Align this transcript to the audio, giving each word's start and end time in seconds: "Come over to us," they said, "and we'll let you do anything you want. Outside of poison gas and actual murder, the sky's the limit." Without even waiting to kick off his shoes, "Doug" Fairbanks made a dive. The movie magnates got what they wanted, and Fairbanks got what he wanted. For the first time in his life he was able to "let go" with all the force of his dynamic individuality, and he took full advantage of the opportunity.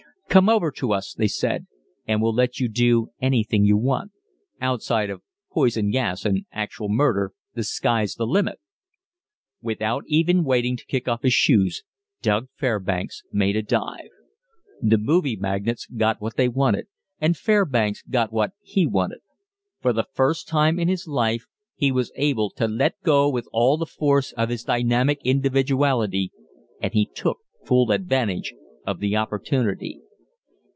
"Come 0.29 0.47
over 0.47 0.71
to 0.77 0.93
us," 0.93 1.13
they 1.13 1.27
said, 1.27 1.67
"and 2.07 2.21
we'll 2.21 2.33
let 2.33 2.57
you 2.57 2.69
do 2.69 3.09
anything 3.21 3.65
you 3.65 3.75
want. 3.75 4.13
Outside 4.61 5.09
of 5.09 5.21
poison 5.51 5.89
gas 5.91 6.23
and 6.23 6.45
actual 6.53 6.87
murder, 6.87 7.33
the 7.53 7.63
sky's 7.65 8.15
the 8.15 8.25
limit." 8.25 8.57
Without 9.61 10.05
even 10.07 10.45
waiting 10.45 10.77
to 10.77 10.85
kick 10.85 11.09
off 11.09 11.23
his 11.23 11.33
shoes, 11.33 11.83
"Doug" 12.21 12.47
Fairbanks 12.55 13.23
made 13.33 13.57
a 13.57 13.61
dive. 13.61 14.07
The 14.81 14.97
movie 14.97 15.35
magnates 15.35 15.85
got 15.87 16.21
what 16.21 16.37
they 16.37 16.47
wanted, 16.47 16.87
and 17.19 17.35
Fairbanks 17.35 18.01
got 18.03 18.31
what 18.31 18.53
he 18.61 18.87
wanted. 18.87 19.19
For 19.81 19.91
the 19.91 20.07
first 20.13 20.47
time 20.47 20.79
in 20.79 20.87
his 20.87 21.07
life 21.09 21.45
he 21.75 21.91
was 21.91 22.13
able 22.15 22.49
to 22.51 22.69
"let 22.69 22.93
go" 23.03 23.27
with 23.29 23.49
all 23.51 23.75
the 23.75 23.85
force 23.85 24.31
of 24.37 24.47
his 24.47 24.63
dynamic 24.63 25.19
individuality, 25.25 26.31
and 26.81 26.93
he 26.93 27.05
took 27.13 27.39
full 27.65 27.91
advantage 27.91 28.53
of 28.87 29.01
the 29.01 29.17
opportunity. 29.17 29.99